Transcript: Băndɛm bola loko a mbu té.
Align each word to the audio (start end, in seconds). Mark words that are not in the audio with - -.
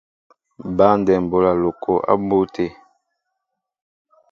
Băndɛm 0.77 1.23
bola 1.31 1.51
loko 1.61 1.93
a 2.09 2.13
mbu 2.21 2.39
té. 2.53 2.65